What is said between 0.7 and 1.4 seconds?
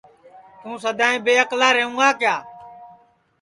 سدائیں بے